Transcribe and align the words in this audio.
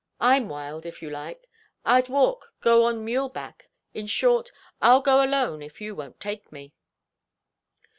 "I'm 0.19 0.49
wild, 0.49 0.87
if 0.87 1.03
you 1.03 1.11
like. 1.11 1.47
I'd 1.85 2.09
walk, 2.09 2.55
go 2.59 2.85
on 2.85 3.05
mule 3.05 3.29
back; 3.29 3.69
in 3.93 4.07
short, 4.07 4.51
I'll 4.81 5.03
go 5.03 5.23
alone 5.23 5.61
if 5.61 5.79
you 5.79 5.93
won't 5.93 6.19
take 6.19 6.51
me." 6.51 6.73